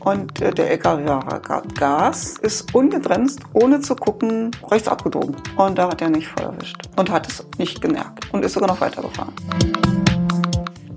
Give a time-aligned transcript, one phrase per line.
[0.00, 5.36] und äh, der LKW-Fahrer gab Gas, ist ungebremst, ohne zu gucken, rechts abgebogen.
[5.56, 8.68] Und da hat er nicht voll erwischt und hat es nicht gemerkt und ist sogar
[8.68, 9.34] noch weitergefahren.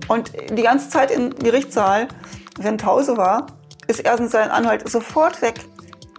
[0.08, 2.08] Und die ganze Zeit im Gerichtssaal,
[2.60, 3.48] wenn Pause war,
[3.88, 5.56] ist er in seinen Anhalt sofort weg.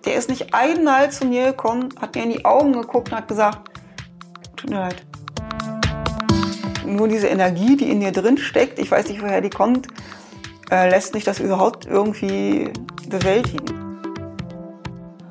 [0.05, 3.29] Der ist nicht einmal zu mir gekommen, hat mir in die Augen geguckt und hat
[3.29, 3.71] gesagt,
[4.57, 5.03] tut mir leid.
[6.85, 9.89] Nur diese Energie, die in dir drin steckt, ich weiß nicht, woher die kommt,
[10.73, 12.73] äh, lässt mich das überhaupt irgendwie
[13.09, 13.82] bewältigen.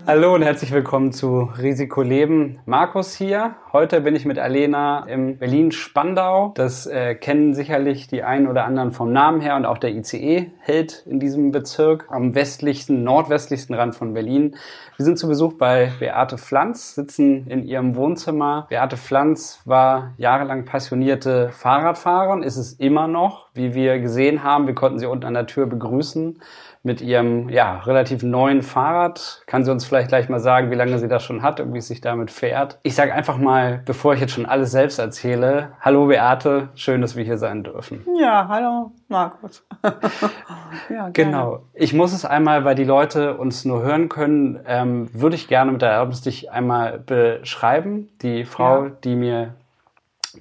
[0.07, 2.59] Hallo und herzlich willkommen zu Risiko Leben.
[2.65, 3.53] Markus hier.
[3.71, 6.53] Heute bin ich mit Alena im Berlin-Spandau.
[6.55, 10.51] Das äh, kennen sicherlich die einen oder anderen vom Namen her und auch der ICE
[10.59, 14.55] hält in diesem Bezirk am westlichsten, nordwestlichsten Rand von Berlin.
[14.97, 18.65] Wir sind zu Besuch bei Beate Pflanz, sitzen in ihrem Wohnzimmer.
[18.69, 24.65] Beate Pflanz war jahrelang passionierte Fahrradfahrerin, ist es immer noch, wie wir gesehen haben.
[24.65, 26.39] Wir konnten sie unten an der Tür begrüßen
[26.83, 29.43] mit ihrem ja, relativ neuen Fahrrad.
[29.45, 31.77] Kann sie uns vielleicht gleich mal sagen, wie lange sie das schon hat und wie
[31.77, 32.79] es sich damit fährt.
[32.83, 37.15] Ich sage einfach mal, bevor ich jetzt schon alles selbst erzähle, hallo Beate, schön, dass
[37.15, 38.05] wir hier sein dürfen.
[38.19, 39.63] Ja, hallo Markus.
[40.89, 41.63] ja, genau.
[41.73, 45.71] Ich muss es einmal, weil die Leute uns nur hören können, ähm, würde ich gerne
[45.71, 48.09] mit der Erlaubnis dich einmal beschreiben.
[48.21, 48.91] Die Frau, ja.
[49.03, 49.53] die mir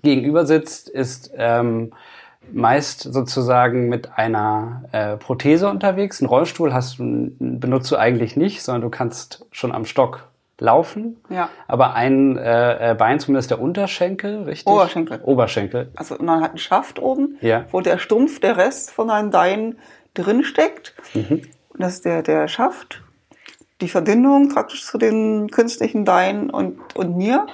[0.02, 1.92] gegenüber sitzt, ist ähm,
[2.52, 6.20] meist sozusagen mit einer äh, Prothese unterwegs.
[6.20, 11.16] Einen Rollstuhl hast du, benutzt du eigentlich nicht, sondern du kannst schon am Stock laufen.
[11.28, 11.48] Ja.
[11.66, 14.72] Aber ein äh, äh Bein, zumindest der Unterschenkel, richtig?
[14.72, 15.20] Oberschenkel.
[15.22, 15.90] Oberschenkel.
[15.96, 17.64] Also man hat einen Schaft oben, ja.
[17.70, 19.78] wo der Stumpf, der Rest von einem Bein
[20.14, 20.94] drin steckt.
[21.14, 21.42] Mhm.
[21.78, 23.02] Das ist der, der Schaft.
[23.80, 27.46] Die Verbindung praktisch zu den künstlichen Beinen und, und mir.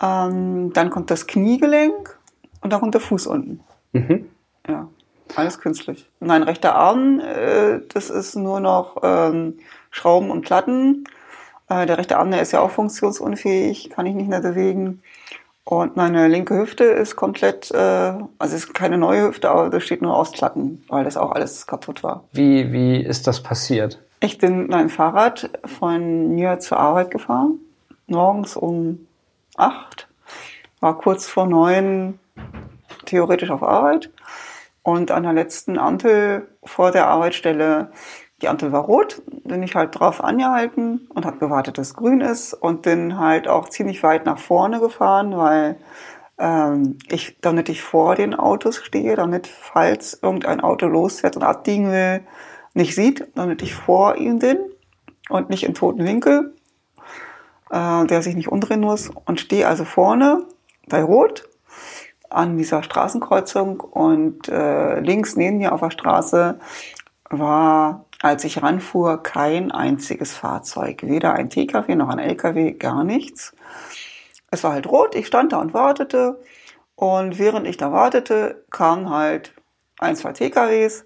[0.00, 2.18] Ähm, dann kommt das Kniegelenk
[2.60, 3.60] und dann kommt der Fuß unten.
[3.92, 4.28] Mhm.
[4.68, 4.88] Ja,
[5.36, 6.08] alles künstlich.
[6.20, 9.58] Mein rechter Arm, äh, das ist nur noch ähm,
[9.90, 11.04] Schrauben und Platten.
[11.68, 15.02] Äh, der rechte Arm, der ist ja auch funktionsunfähig, kann ich nicht mehr bewegen.
[15.64, 20.02] Und meine linke Hüfte ist komplett, äh, also ist keine neue Hüfte, aber das steht
[20.02, 22.24] nur aus Platten, weil das auch alles kaputt war.
[22.32, 24.02] Wie, wie ist das passiert?
[24.18, 27.60] Ich bin mit meinem Fahrrad von mir zur Arbeit gefahren,
[28.06, 29.06] morgens um
[29.56, 30.08] acht,
[30.80, 32.18] war kurz vor neun
[33.10, 34.10] theoretisch auf Arbeit.
[34.82, 37.92] Und an der letzten Ampel vor der Arbeitsstelle,
[38.40, 42.22] die Ampel war rot, bin ich halt drauf angehalten und habe gewartet, dass es grün
[42.22, 45.76] ist und bin halt auch ziemlich weit nach vorne gefahren, weil
[46.38, 51.92] ähm, ich, damit ich vor den Autos stehe, damit falls irgendein Auto losfährt und abbiegen
[51.92, 52.22] will,
[52.72, 54.58] nicht sieht, damit ich vor ihm bin
[55.28, 56.54] und nicht im toten Winkel,
[57.70, 60.46] äh, der sich nicht umdrehen muss und stehe also vorne
[60.88, 61.48] bei Rot
[62.30, 66.58] an dieser Straßenkreuzung und äh, links neben mir auf der Straße
[67.28, 71.02] war, als ich ranfuhr, kein einziges Fahrzeug.
[71.02, 73.54] Weder ein TKW noch ein LKW, gar nichts.
[74.50, 76.40] Es war halt rot, ich stand da und wartete.
[76.96, 79.54] Und während ich da wartete, kamen halt
[79.98, 81.04] ein, zwei TKWs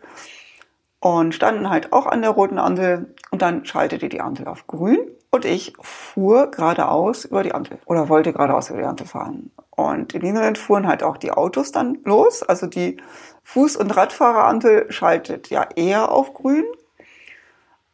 [0.98, 4.98] und standen halt auch an der roten Ampel und dann schaltete die Ampel auf grün
[5.34, 9.50] und ich fuhr geradeaus über die Ampel oder wollte geradeaus über die Ampel fahren.
[9.70, 12.44] Und in Niederland fuhren halt auch die Autos dann los.
[12.44, 12.98] Also die
[13.44, 16.64] Fuß- und Radfahrerampel schaltet ja eher auf grün.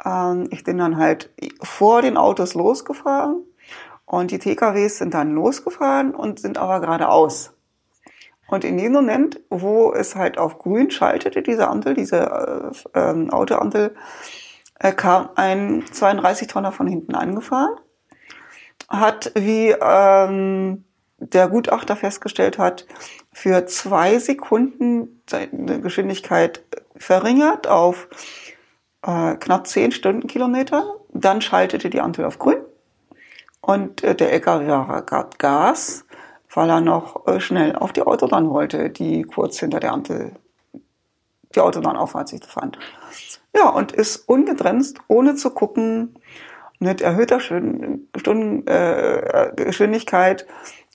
[0.05, 1.31] Ähm, ich bin dann halt
[1.63, 3.43] vor den Autos losgefahren
[4.05, 7.55] und die TKWs sind dann losgefahren und sind aber geradeaus.
[8.49, 13.31] Und in dem Moment, wo es halt auf grün schaltete, diese Ampel, diese äh, äh,
[13.31, 13.95] Autoampel,
[14.81, 17.77] äh, kam ein 32-Tonner von hinten angefahren,
[18.89, 20.85] hat wie ähm,
[21.19, 22.87] der Gutachter festgestellt hat,
[23.33, 26.65] für zwei Sekunden seine Geschwindigkeit
[26.97, 28.09] verringert auf
[29.07, 30.97] äh, knapp 10 Stundenkilometer.
[31.13, 32.59] Dann schaltete die Ampel auf grün
[33.61, 36.05] und äh, der LKW gab Gas
[36.53, 40.33] weil er noch äh, schnell auf die Autobahn wollte, die kurz hinter der Ampel
[41.55, 42.79] die Autobahn aufwärts sich befand.
[43.55, 46.15] Ja, und ist ungebremst, ohne zu gucken,
[46.79, 49.53] mit erhöhter Stunden, äh.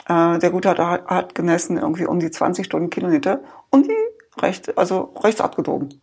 [0.07, 5.13] Äh, der Gutachter hat, hat gemessen irgendwie um die 20 Stundenkilometer und die recht, also
[5.23, 5.99] rechts abgebogen.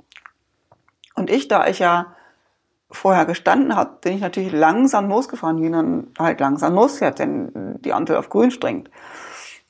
[1.14, 2.14] Und ich, da ich ja
[2.90, 7.93] vorher gestanden habe, bin ich natürlich langsam losgefahren, wie man halt langsam losfährt, denn die
[7.93, 8.90] Ampel auf grün springt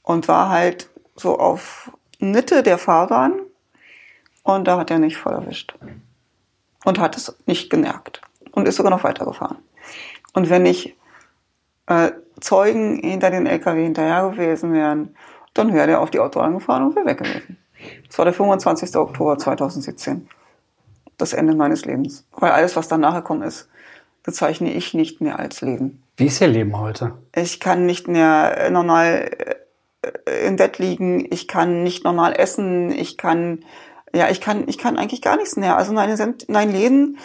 [0.02, 3.40] und war halt so auf Mitte der Fahrbahn
[4.42, 5.74] und da hat er nicht voll erwischt
[6.84, 8.22] und hat es nicht gemerkt
[8.52, 9.58] und ist sogar noch weitergefahren.
[10.34, 10.96] Und wenn nicht
[11.86, 15.14] äh, Zeugen hinter den LKW hinterher gewesen wären,
[15.54, 17.58] dann wäre er auf die Autobahn gefahren und wäre weg gewesen.
[18.06, 18.96] Das war der 25.
[18.96, 20.28] Oktober 2017.
[21.18, 22.26] das Ende meines Lebens.
[22.32, 23.68] Weil alles, was danach gekommen ist,
[24.22, 26.02] bezeichne ich nicht mehr als Leben.
[26.16, 27.14] Wie ist Ihr Leben heute?
[27.34, 29.30] Ich kann nicht mehr normal
[30.02, 33.64] äh, im Bett liegen, ich kann nicht normal essen, ich kann,
[34.14, 35.76] ja, ich kann, ich kann eigentlich gar nichts mehr.
[35.76, 37.18] Also mein, mein Leben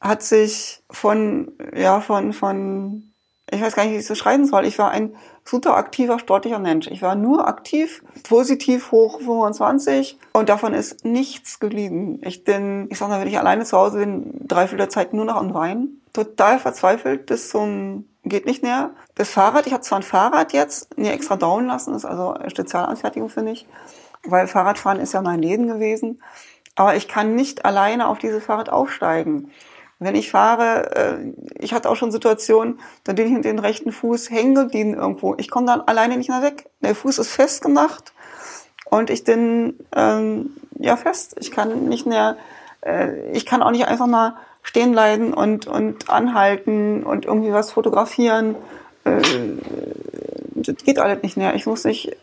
[0.00, 3.12] hat sich von, ja, von, von,
[3.50, 4.64] ich weiß gar nicht, wie ich es beschreiben soll.
[4.64, 6.86] Ich war ein super aktiver, sportlicher Mensch.
[6.86, 12.20] Ich war nur aktiv, positiv hoch 25 und davon ist nichts geblieben.
[12.22, 15.12] Ich bin, ich sag mal, wenn ich alleine zu Hause bin, drei Viertel der Zeit
[15.12, 16.00] nur noch am Weinen.
[16.12, 18.90] Total verzweifelt bis zum geht nicht mehr.
[19.14, 22.50] Das Fahrrad, ich habe zwar ein Fahrrad jetzt, mir extra down lassen, ist also eine
[22.50, 23.66] Spezialanfertigung für mich,
[24.24, 26.22] weil Fahrradfahren ist ja mein Leben gewesen.
[26.76, 29.50] Aber ich kann nicht alleine auf dieses Fahrrad aufsteigen.
[29.98, 31.16] Wenn ich fahre, äh,
[31.58, 35.34] ich hatte auch schon Situationen, da bin ich mit dem rechten Fuß hängen geblieben irgendwo.
[35.36, 36.70] Ich komme dann alleine nicht mehr weg.
[36.80, 38.14] Der Fuß ist festgemacht
[38.86, 41.36] und ich bin ähm, ja fest.
[41.38, 42.38] Ich kann nicht mehr,
[42.80, 47.70] äh, ich kann auch nicht einfach mal stehen bleiben und, und anhalten und irgendwie was
[47.70, 48.56] fotografieren.
[49.04, 49.20] Äh,
[50.54, 51.54] das geht alles nicht mehr.
[51.54, 52.16] Ich muss nicht,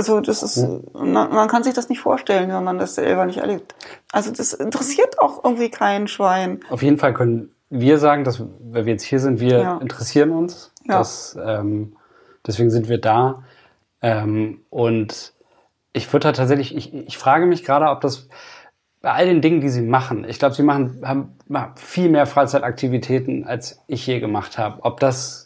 [0.00, 3.74] also das ist, man kann sich das nicht vorstellen, wenn man das selber nicht erlebt.
[4.12, 6.60] Also das interessiert auch irgendwie kein Schwein.
[6.70, 9.76] Auf jeden Fall können wir sagen, dass, weil wir jetzt hier sind, wir ja.
[9.76, 10.72] interessieren uns.
[10.88, 10.96] Ja.
[10.98, 11.96] Das, ähm,
[12.46, 13.44] deswegen sind wir da.
[14.00, 15.34] Ähm, und
[15.92, 18.28] ich würde da tatsächlich, ich, ich frage mich gerade, ob das
[19.02, 21.36] bei all den Dingen, die sie machen, ich glaube, sie machen haben
[21.76, 24.82] viel mehr Freizeitaktivitäten, als ich je gemacht habe.
[24.82, 25.39] Ob das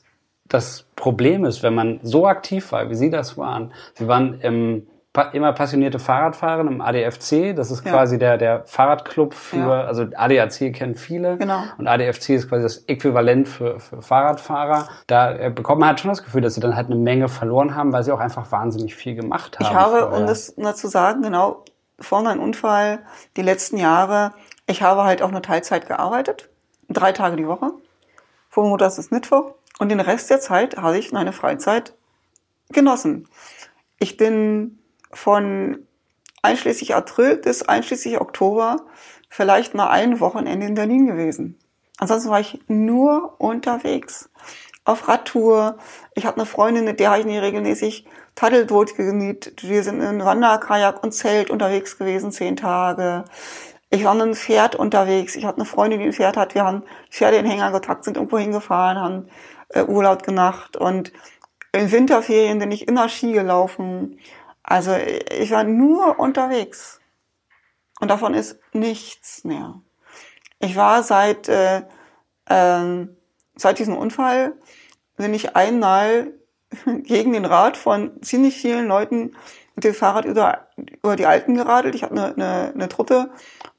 [0.47, 3.73] das Problem ist, wenn man so aktiv war, wie Sie das waren.
[3.95, 4.87] Sie waren im,
[5.33, 7.55] immer passionierte Fahrradfahrer im ADFC.
[7.55, 7.93] Das ist ja.
[7.93, 9.85] quasi der, der Fahrradclub für, ja.
[9.85, 11.39] also ADAC kennen viele.
[11.39, 11.63] Genau.
[11.79, 14.89] Und ADFC ist quasi das Äquivalent für, für Fahrradfahrer.
[15.07, 17.75] Da äh, bekommt man halt schon das Gefühl, dass sie dann halt eine Menge verloren
[17.75, 19.67] haben, weil sie auch einfach wahnsinnig viel gemacht haben.
[19.67, 20.19] Ich habe, vorher.
[20.19, 21.65] um das nur zu sagen, genau,
[21.99, 23.01] vor meinem Unfall,
[23.37, 24.33] die letzten Jahre,
[24.67, 26.51] ich habe halt auch nur Teilzeit gearbeitet.
[26.89, 27.71] Drei Tage die Woche.
[28.51, 29.55] Von Montags bis Mittwoch.
[29.79, 31.95] Und den Rest der Zeit habe ich meine Freizeit
[32.71, 33.29] genossen.
[33.99, 34.79] Ich bin
[35.13, 35.79] von
[36.43, 38.87] einschließlich April bis einschließlich Oktober
[39.29, 41.59] vielleicht mal ein Wochenende in Berlin gewesen.
[41.99, 44.31] Ansonsten war ich nur unterwegs.
[44.85, 45.79] Auf Radtour.
[46.15, 49.67] Ich habe eine Freundin, mit der habe ich nie regelmäßig Paddelboot genietet.
[49.67, 53.25] Wir sind in Wanderkajak und Zelt unterwegs gewesen, zehn Tage.
[53.91, 55.37] Ich war mit einem Pferd unterwegs.
[55.37, 56.55] Ich hatte eine Freundin, die ein Pferd hat.
[56.55, 59.29] Wir haben Pferde in Hänger getackt, sind irgendwo hingefahren, haben
[59.83, 61.13] Urlaub gemacht und
[61.73, 64.21] in Winterferien bin ich immer Ski gelaufen.
[64.63, 67.01] Also ich war nur unterwegs.
[68.01, 69.81] Und davon ist nichts mehr.
[70.61, 71.83] Ich war seit, äh,
[72.47, 73.07] äh,
[73.57, 74.55] seit diesem Unfall,
[75.17, 76.33] bin ich einmal
[77.03, 79.37] gegen den Rat von ziemlich vielen Leuten
[79.75, 81.95] mit dem Fahrrad über, über die Alpen geradelt.
[81.95, 83.31] Ich hatte eine, eine, eine Truppe,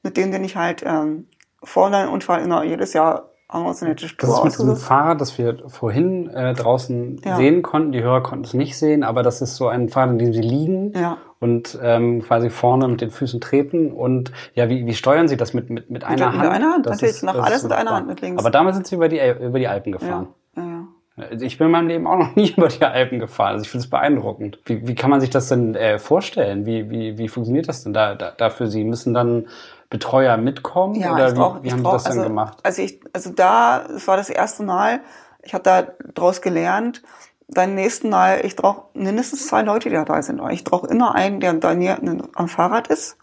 [0.02, 1.28] mit denen bin ich halt ähm,
[1.62, 6.54] vor einem Unfall immer jedes Jahr das ist mit diesem Fahrrad, das wir vorhin äh,
[6.54, 7.36] draußen ja.
[7.36, 7.92] sehen konnten.
[7.92, 10.40] Die Hörer konnten es nicht sehen, aber das ist so ein Fahrrad, in dem sie
[10.40, 11.18] liegen ja.
[11.38, 13.92] und ähm, quasi vorne mit den Füßen treten.
[13.92, 16.38] Und ja, wie, wie steuern Sie das mit, mit, mit einer mit, Hand?
[16.38, 17.14] Mit einer Hand, das natürlich.
[17.16, 18.40] Ist, nach alles mit einer Hand mit links.
[18.40, 20.28] Aber damals sind Sie über die, über die Alpen gefahren.
[20.56, 20.62] Ja.
[20.62, 20.88] Ja.
[21.16, 23.52] Also ich bin in meinem Leben auch noch nie über die Alpen gefahren.
[23.52, 24.58] Also ich finde es beeindruckend.
[24.64, 26.66] Wie, wie kann man sich das denn äh, vorstellen?
[26.66, 28.84] Wie, wie, wie funktioniert das denn da, da, da für Sie?
[28.84, 29.46] Müssen dann
[29.90, 30.94] Betreuer mitkommen?
[30.94, 32.58] Ja, oder ich brauch, wie, wie haben brauch, Sie das also, dann gemacht?
[32.62, 35.00] Also ich, also da, es war das erste Mal,
[35.42, 35.82] ich habe da
[36.14, 37.02] draus gelernt,
[37.48, 40.40] beim nächsten Mal, ich brauche mindestens zwei Leute, die dabei sind.
[40.50, 41.98] Ich brauche immer einen, der bei mir
[42.34, 43.16] am Fahrrad ist,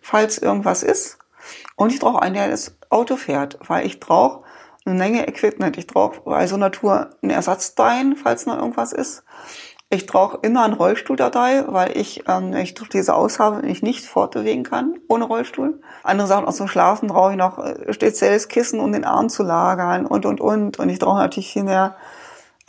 [0.00, 1.18] falls irgendwas ist.
[1.76, 4.42] Und ich brauche einen, der das Auto fährt, weil ich brauche
[4.84, 5.78] eine Menge Equipment.
[5.78, 9.22] Ich brauche bei so einer Tour ein Ersatzbein, falls noch irgendwas ist.
[9.90, 14.04] Ich brauche immer einen Rollstuhl dabei, weil ich, ähm, ich durch diese Aushabe mich nicht
[14.04, 15.80] fortbewegen kann ohne Rollstuhl.
[16.02, 19.42] Andere Sachen, auch zum Schlafen brauche ich noch äh, spezielles Kissen, um den Arm zu
[19.42, 20.78] lagern und, und, und.
[20.78, 21.96] Und ich brauche natürlich viel mehr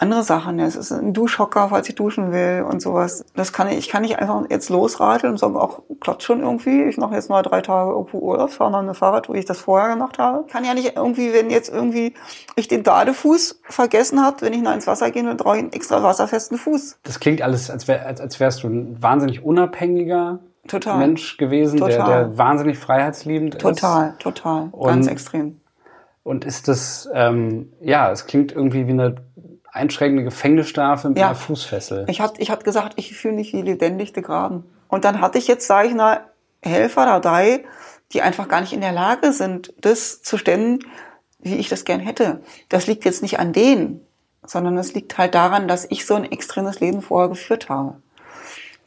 [0.01, 0.59] andere Sachen.
[0.59, 3.25] Es ist ein Duschhocker, falls ich duschen will und sowas.
[3.35, 6.83] Das kann ich, ich kann nicht einfach jetzt losradeln und sagen, auch klappt schon irgendwie.
[6.83, 9.59] Ich mache jetzt mal drei Tage irgendwo Urlaub, fahre mal dem Fahrrad, wo ich das
[9.59, 10.45] vorher gemacht habe.
[10.47, 12.13] Kann ja nicht irgendwie, wenn jetzt irgendwie
[12.55, 15.73] ich den Badefuß vergessen habe, wenn ich noch ins Wasser gehe, dann brauche ich einen
[15.73, 16.99] extra wasserfesten Fuß.
[17.03, 20.97] Das klingt alles, als, wär, als, als wärst du ein wahnsinnig unabhängiger total.
[20.99, 24.19] Mensch gewesen, der, der wahnsinnig freiheitsliebend total, ist.
[24.19, 24.85] Total, total.
[24.85, 25.59] Ganz extrem.
[26.23, 29.15] Und ist das, ähm, ja, es klingt irgendwie wie eine
[29.71, 31.27] einschränkende Gefängnisstrafe mit ja.
[31.27, 32.05] einer Fußfessel.
[32.09, 34.63] Ich hatte ich hat gesagt, ich fühle mich wie lebendig begraben.
[34.87, 36.21] Und dann hatte ich jetzt, sage ich mal,
[36.61, 37.63] Helfer dabei,
[38.11, 40.79] die einfach gar nicht in der Lage sind, das zu stemmen,
[41.39, 42.41] wie ich das gern hätte.
[42.69, 44.01] Das liegt jetzt nicht an denen,
[44.45, 48.01] sondern es liegt halt daran, dass ich so ein extremes Leben vorher geführt habe.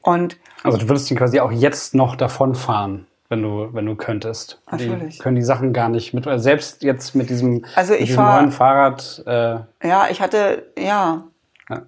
[0.03, 4.61] Und also du würdest ihn quasi auch jetzt noch davonfahren, wenn du, wenn du könntest.
[4.71, 5.17] Natürlich.
[5.17, 8.09] Die können die Sachen gar nicht mit, also selbst jetzt mit diesem, Also mit ich
[8.09, 11.25] diesem fahr- neuen Fahrrad, äh, Ja, ich hatte, ja.
[11.71, 11.83] Ja.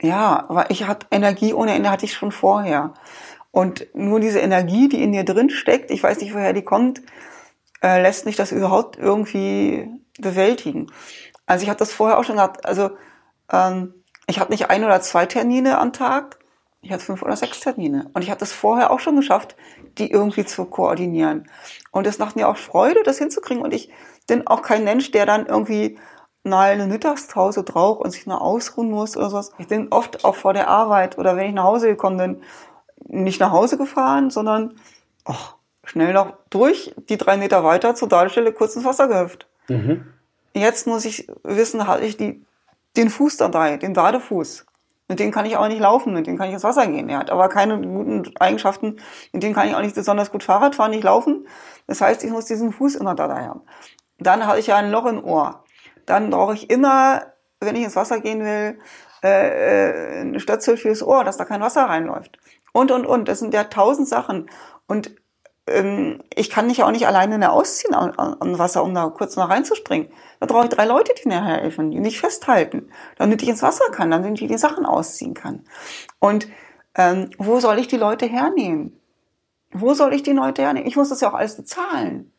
[0.00, 2.94] Ja, aber ich hatte Energie ohne Ende hatte ich schon vorher.
[3.50, 7.02] Und nur diese Energie, die in dir drin steckt, ich weiß nicht, woher die kommt,
[7.82, 9.86] äh, lässt mich das überhaupt irgendwie
[10.18, 10.86] bewältigen.
[11.44, 12.64] Also ich hatte das vorher auch schon gehabt.
[12.64, 12.90] Also
[13.52, 13.92] ähm,
[14.26, 16.37] ich hatte nicht ein oder zwei Termine am Tag,
[16.88, 18.08] ich hatte fünf oder sechs Termine.
[18.14, 19.56] Und ich hatte es vorher auch schon geschafft,
[19.98, 21.46] die irgendwie zu koordinieren.
[21.90, 23.62] Und es macht mir auch Freude, das hinzukriegen.
[23.62, 23.90] Und ich
[24.26, 25.98] bin auch kein Mensch, der dann irgendwie
[26.44, 29.52] mal eine Mittagspause braucht und sich nur ausruhen muss oder sowas.
[29.58, 32.42] Ich bin oft auch vor der Arbeit oder wenn ich nach Hause gekommen bin,
[33.06, 34.80] nicht nach Hause gefahren, sondern
[35.26, 39.46] ach, schnell noch durch, die drei Meter weiter zur Ladestelle kurz ins Wasser gehüpft.
[39.68, 40.06] mhm.
[40.54, 42.42] Jetzt muss ich wissen, hatte ich die,
[42.96, 44.64] den Fuß dabei, den Badefuß.
[45.08, 47.08] Mit dem kann ich aber nicht laufen, mit dem kann ich ins Wasser gehen.
[47.08, 48.96] Er hat aber keine guten Eigenschaften,
[49.32, 51.48] mit dem kann ich auch nicht besonders gut Fahrrad fahren, nicht laufen.
[51.86, 53.62] Das heißt, ich muss diesen Fuß immer dabei haben.
[54.18, 55.64] Dann habe ich ja ein Loch im Ohr.
[56.04, 57.22] Dann brauche ich immer,
[57.60, 58.78] wenn ich ins Wasser gehen will,
[59.22, 62.38] äh, äh, ein Stöpsel fürs Ohr, dass da kein Wasser reinläuft.
[62.72, 63.28] Und, und, und.
[63.28, 64.50] Das sind ja tausend Sachen.
[64.86, 65.16] Und
[66.34, 70.08] ich kann mich auch nicht alleine ausziehen an Wasser, um da kurz noch reinzuspringen.
[70.40, 73.90] Da brauche ich drei Leute, die mir helfen, die mich festhalten, damit ich ins Wasser
[73.90, 75.64] kann, damit ich die Sachen ausziehen kann.
[76.18, 76.48] Und
[76.94, 78.98] ähm, wo soll ich die Leute hernehmen?
[79.72, 80.88] Wo soll ich die Leute hernehmen?
[80.88, 82.32] Ich muss das ja auch alles bezahlen.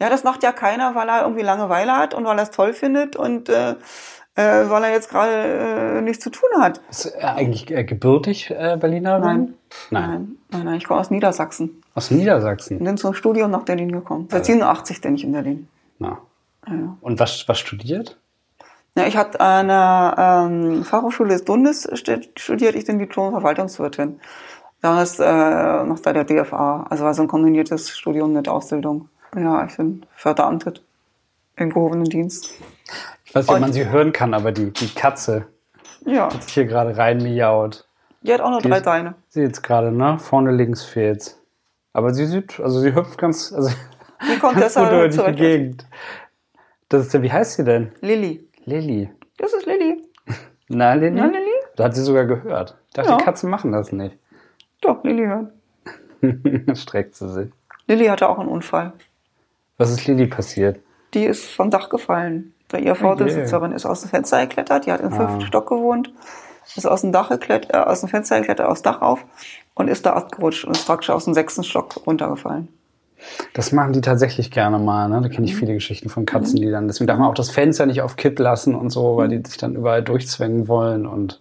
[0.00, 2.74] Ja, das macht ja keiner, weil er irgendwie Langeweile hat und weil er es toll
[2.74, 3.76] findet und äh,
[4.36, 5.32] äh, weil er jetzt gerade
[5.98, 6.80] äh, nichts zu tun hat.
[6.90, 9.18] Ist er eigentlich äh, gebürtig äh, Berliner?
[9.18, 9.54] Nein.
[9.90, 10.08] Nein.
[10.10, 12.78] Nein, nein, nein, ich komme aus Niedersachsen Aus Niedersachsen.
[12.78, 14.28] und bin zum Studium nach Berlin gekommen.
[14.30, 15.68] Seit 87 bin ich in Berlin.
[15.98, 16.18] Na.
[16.68, 16.96] Ja.
[17.00, 18.16] Und was, was studiert?
[18.96, 20.14] Ja, ich hatte an der
[20.50, 24.20] ähm, Fachhochschule des Bundes stu- studiert, ich bin Diplom-Verwaltungswirtin.
[24.82, 29.08] Damals äh, noch bei der DFA, also war so ein kombiniertes Studium mit Ausbildung.
[29.36, 30.82] Ja, ich bin verbeamtet
[31.56, 32.50] im gehobenen Dienst.
[33.24, 35.46] Ich weiß nicht, ob man sie hören kann, aber die, die Katze
[36.04, 37.86] Ja, hat sich hier gerade rein miaut.
[38.22, 39.14] die hat auch noch Die drei Beine.
[39.28, 40.18] Sie jetzt gerade, ne?
[40.18, 41.40] Vorne links fehlt's.
[41.92, 43.70] Aber sie sieht, also sie hüpft ganz, also
[44.32, 45.32] Die kommt ganz gut durch die.
[45.32, 45.86] Gegend.
[46.88, 47.90] Das ist ja, wie heißt sie denn?
[48.00, 48.46] Lilly.
[48.64, 49.10] Lilly.
[49.38, 50.02] Das ist Lilly.
[50.68, 51.16] Na, Lilly?
[51.16, 51.50] Na, Lilly?
[51.76, 52.76] Da hat sie sogar gehört.
[52.88, 53.16] Ich dachte, Ja.
[53.16, 54.16] die Katzen machen das nicht.
[54.82, 55.52] Doch, Lilly hört.
[56.78, 57.50] Streckt sie sich.
[57.86, 58.92] Lilly hatte auch einen Unfall.
[59.78, 60.80] Was ist Lilly passiert?
[61.14, 62.52] Die ist vom Dach gefallen.
[62.68, 64.86] Bei ihr Vorbesitzerin ist aus dem Fenster geklettert.
[64.86, 65.46] Die hat im fünften Ah.
[65.46, 66.12] Stock gewohnt.
[66.74, 69.24] Ist aus dem Dach geklettert, äh, aus dem Fenster geklettert, aufs Dach auf
[69.74, 72.68] und ist da abgerutscht und ist praktisch aus dem sechsten Stock runtergefallen.
[73.54, 75.08] Das machen die tatsächlich gerne mal.
[75.08, 75.22] Ne?
[75.22, 75.58] Da kenne ich Mhm.
[75.58, 78.38] viele Geschichten von Katzen, die dann, deswegen darf man auch das Fenster nicht auf Kipp
[78.40, 79.42] lassen und so, weil Mhm.
[79.42, 81.40] die sich dann überall durchzwängen wollen und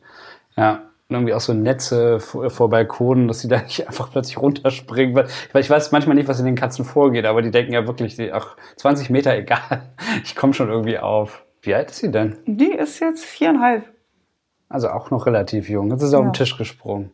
[0.55, 5.15] ja, irgendwie auch so Netze vor, vor Balkonen, dass sie da nicht einfach plötzlich runterspringen.
[5.15, 7.85] Weil, weil ich weiß manchmal nicht, was in den Katzen vorgeht, aber die denken ja
[7.88, 9.93] wirklich, die, ach, 20 Meter egal,
[10.24, 11.43] ich komme schon irgendwie auf.
[11.62, 12.38] Wie alt ist sie denn?
[12.45, 13.85] Die ist jetzt viereinhalb.
[14.69, 15.89] Also auch noch relativ jung.
[15.91, 16.29] Jetzt ist sie auf Ja.
[16.29, 17.12] den Tisch gesprungen.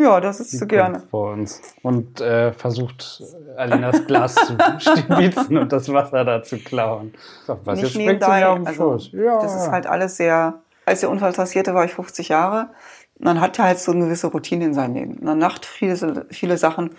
[0.00, 1.02] Ja, das ist so gerne.
[1.10, 1.60] Vor uns.
[1.82, 3.22] Und äh, versucht,
[3.56, 7.12] Alinas Glas zu stibitzen und das Wasser da zu klauen.
[7.46, 9.10] So, was, jetzt Nicht springt sie auf den Also, Schoß.
[9.12, 9.40] Ja.
[9.42, 10.60] Das ist halt alles sehr.
[10.86, 12.70] Als der Unfall passierte, war ich 50 Jahre.
[13.20, 15.18] Man hat halt so eine gewisse Routine in seinem Leben.
[15.22, 16.90] Man macht viele, viele Sachen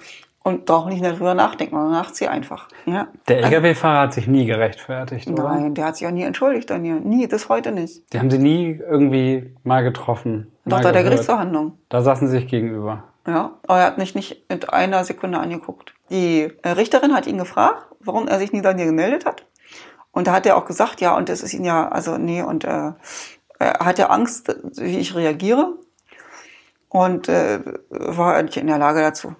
[0.43, 1.75] und braucht nicht mehr drüber nachdenken.
[1.75, 2.67] Man macht sie einfach.
[2.85, 3.07] Ja.
[3.27, 5.43] Der LKW-Fahrer hat sich nie gerechtfertigt, oder?
[5.43, 6.95] Nein, der hat sich auch nie entschuldigt an ihr.
[6.95, 8.11] Nie, bis heute nicht.
[8.13, 10.51] Die haben sie nie irgendwie mal getroffen.
[10.65, 11.03] Doch mal bei der.
[11.03, 11.77] Gerichtsverhandlung.
[11.89, 13.03] Da saßen sie sich gegenüber.
[13.27, 15.93] Ja, aber er hat mich nicht mit einer Sekunde angeguckt.
[16.09, 19.45] Die äh, Richterin hat ihn gefragt, warum er sich nie bei ihr gemeldet hat.
[20.11, 22.63] Und da hat er auch gesagt, ja, und das ist ihn ja, also nee, und
[22.63, 22.91] äh,
[23.59, 25.75] er hatte Angst, wie ich reagiere.
[26.91, 29.35] Und äh, war nicht in der Lage dazu.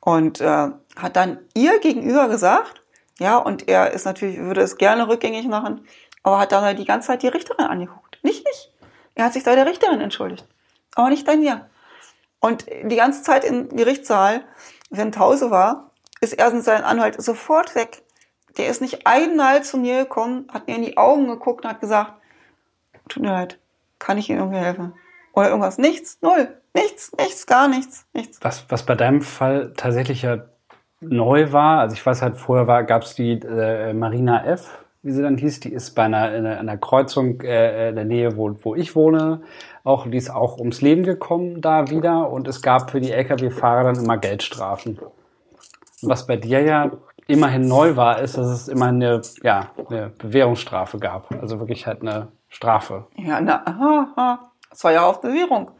[0.00, 2.82] Und äh, hat dann ihr gegenüber gesagt,
[3.20, 5.86] ja, und er ist natürlich, würde es gerne rückgängig machen,
[6.24, 8.18] aber hat dann die ganze Zeit die Richterin angeguckt.
[8.22, 8.72] Nicht mich.
[9.14, 10.46] Er hat sich bei der Richterin entschuldigt.
[10.96, 11.68] Aber nicht bei mir.
[12.40, 14.44] Und die ganze Zeit im Gerichtssaal,
[14.90, 18.02] wenn Pause war, ist erstens sein Anwalt sofort weg.
[18.56, 21.80] Der ist nicht einmal zu mir gekommen, hat mir in die Augen geguckt und hat
[21.80, 22.14] gesagt,
[23.08, 23.58] tut mir leid,
[24.00, 24.94] kann ich Ihnen irgendwie helfen?
[25.38, 25.78] Oder irgendwas.
[25.78, 28.40] Nichts, null, nichts, nichts, gar nichts, nichts.
[28.42, 30.38] Was, was bei deinem Fall tatsächlich ja
[31.00, 35.12] neu war, also ich weiß halt, vorher war, gab es die äh, Marina F., wie
[35.12, 38.36] sie dann hieß, die ist bei einer, in einer, einer Kreuzung äh, in der Nähe,
[38.36, 39.42] wo, wo ich wohne,
[39.84, 43.84] auch, die ist auch ums Leben gekommen da wieder und es gab für die Lkw-Fahrer
[43.84, 44.98] dann immer Geldstrafen.
[44.98, 46.90] Und was bei dir ja
[47.28, 51.32] immerhin neu war, ist, dass es immer eine, ja, eine Bewährungsstrafe gab.
[51.40, 53.06] Also wirklich halt eine Strafe.
[53.16, 54.47] Ja, na, aha, aha.
[54.72, 55.70] Zwei Jahre auf Bewährung.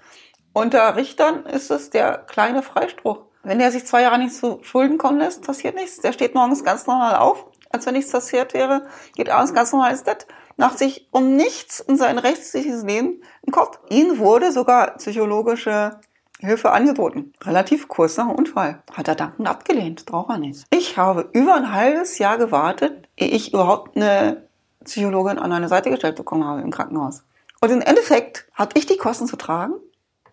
[0.52, 3.21] Unter Richtern ist es der kleine Freispruch.
[3.42, 6.00] Wenn der sich zwei Jahre nicht zu Schulden kommen lässt, passiert nichts.
[6.00, 9.92] Der steht morgens ganz normal auf, als wenn nichts passiert wäre, geht abends ganz normal
[9.92, 10.26] ins Bett,
[10.57, 13.78] macht sich um nichts in sein rechtliches Leben im Kopf.
[13.90, 16.00] Ihm wurde sogar psychologische
[16.40, 17.33] Hilfe angeboten.
[17.42, 18.83] Relativ kurz nach dem Unfall.
[18.92, 20.07] Hat er dankend abgelehnt.
[20.07, 20.64] Braucht er nicht.
[20.71, 24.49] Ich habe über ein halbes Jahr gewartet, ehe ich überhaupt eine
[24.85, 27.25] Psychologin an eine Seite gestellt bekommen habe im Krankenhaus.
[27.61, 29.75] Und im Endeffekt hatte ich die Kosten zu tragen,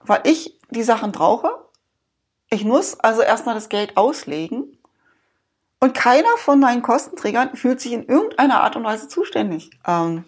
[0.01, 1.49] weil ich die Sachen brauche.
[2.49, 4.77] Ich muss also erstmal das Geld auslegen.
[5.79, 9.71] Und keiner von meinen Kostenträgern fühlt sich in irgendeiner Art und Weise zuständig.
[9.85, 10.25] Ähm,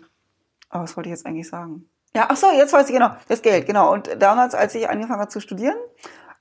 [0.70, 1.90] aber was wollte ich jetzt eigentlich sagen?
[2.16, 3.94] Ja, ach so, jetzt weiß ich genau, das Geld, genau.
[3.94, 5.78] Und damals, als ich angefangen habe zu studieren,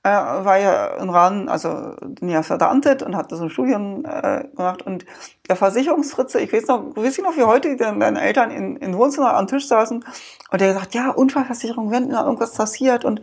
[0.07, 4.45] äh, war ja im Rahmen, also bin ja verdammtet und hatte so ein Studium äh,
[4.55, 5.05] gemacht und
[5.47, 9.35] der Versicherungsfritze, ich weiß noch, weiß ich noch wie heute, deine Eltern in, in Wohnzimmer
[9.35, 10.05] am Tisch saßen
[10.51, 13.21] und der gesagt, ja, Unfallversicherung, wenn da irgendwas passiert und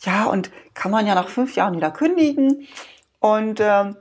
[0.00, 2.66] ja, und kann man ja nach fünf Jahren wieder kündigen
[3.20, 3.96] und ähm,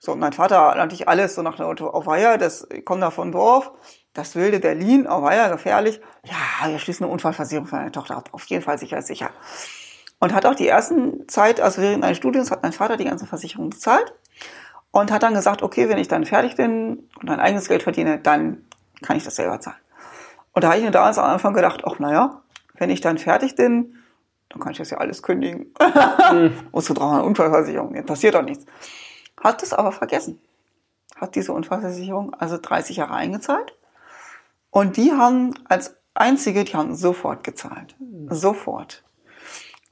[0.00, 3.10] so, mein Vater natürlich alles so nach der Auto, auf Weiher, das ich komme da
[3.10, 3.72] von Dorf,
[4.14, 6.00] das wilde Berlin, oh weia, gefährlich.
[6.24, 8.30] Ja, wir schließen eine Unfallversicherung für meine Tochter ab.
[8.32, 9.30] Auf jeden Fall sicher, sicher.
[10.20, 13.26] Und hat auch die ersten Zeit, also während meines Studiums, hat mein Vater die ganze
[13.26, 14.12] Versicherung bezahlt
[14.90, 18.18] und hat dann gesagt, okay, wenn ich dann fertig bin und ein eigenes Geld verdiene,
[18.18, 18.64] dann
[19.02, 19.78] kann ich das selber zahlen.
[20.52, 22.42] Und da habe ich mir damals am Anfang gedacht, ach naja,
[22.74, 23.94] wenn ich dann fertig bin,
[24.48, 25.72] dann kann ich das ja alles kündigen.
[26.32, 26.52] mhm.
[26.72, 27.94] Wozu brauchen wir eine Unfallversicherung?
[27.94, 28.64] Jetzt passiert doch nichts.
[29.40, 30.40] Hat es aber vergessen.
[31.16, 33.76] Hat diese Unfallversicherung also 30 Jahre eingezahlt
[34.70, 37.96] und die haben als einzige, die haben sofort gezahlt.
[38.28, 39.04] Sofort.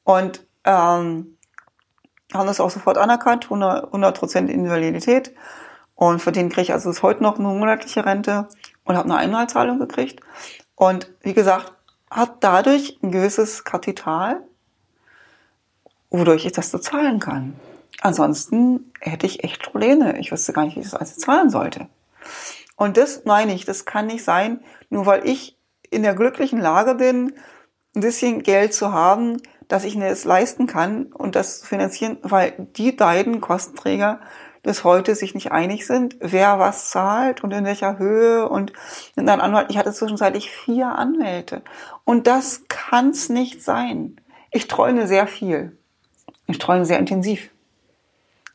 [0.06, 1.36] Und ähm,
[2.32, 5.34] haben das auch sofort anerkannt, 100 Prozent Invalidität.
[5.96, 8.48] Und für den kriege ich also bis heute noch eine monatliche Rente
[8.84, 10.20] und habe eine Einmalzahlung gekriegt.
[10.76, 11.72] Und wie gesagt,
[12.08, 14.42] hat dadurch ein gewisses Kapital,
[16.10, 17.58] wodurch ich das so zahlen kann.
[18.00, 20.20] Ansonsten hätte ich echt Probleme.
[20.20, 21.88] Ich wüsste gar nicht, wie ich das alles zahlen sollte.
[22.76, 25.56] Und das meine ich, das kann nicht sein, nur weil ich
[25.90, 27.32] in der glücklichen Lage bin,
[27.96, 32.54] ein bisschen Geld zu haben, dass ich mir es leisten kann und das finanzieren, weil
[32.76, 34.20] die beiden Kostenträger
[34.62, 38.72] bis heute sich nicht einig sind, wer was zahlt und in welcher Höhe und
[39.14, 39.66] in einem Anwalt.
[39.70, 41.62] Ich hatte zwischenzeitlich vier Anwälte
[42.04, 44.16] und das kann's nicht sein.
[44.50, 45.76] Ich träume sehr viel.
[46.46, 47.50] Ich träume sehr intensiv.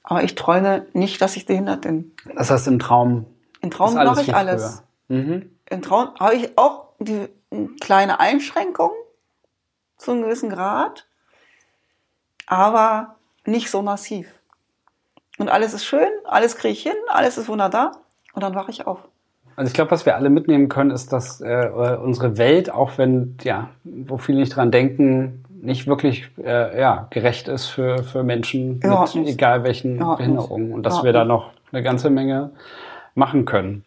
[0.04, 2.12] Aber ich träume nicht, dass ich behindert bin.
[2.36, 3.26] Das heißt, im Traum
[3.62, 4.84] in Traum mache ich alles.
[5.08, 5.52] Mhm.
[5.70, 7.28] In Traum habe ich auch die
[7.80, 8.92] kleine Einschränkung
[10.02, 11.08] zu einem gewissen Grad,
[12.48, 14.28] aber nicht so massiv.
[15.38, 17.94] Und alles ist schön, alles kriege ich hin, alles ist wunderbar
[18.34, 19.00] und dann wache ich auf.
[19.56, 21.70] Also ich glaube, was wir alle mitnehmen können, ist, dass äh,
[22.02, 27.48] unsere Welt, auch wenn, ja, wo viele nicht dran denken, nicht wirklich äh, ja, gerecht
[27.48, 29.30] ist für, für Menschen mit nicht.
[29.30, 30.74] egal welchen Behinderungen.
[30.74, 32.52] Und dass wir da noch eine ganze Menge
[33.14, 33.86] machen können.